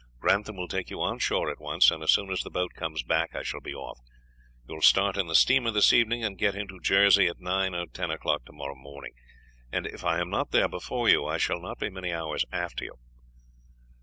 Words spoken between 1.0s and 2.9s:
shore at once, and as soon as the boat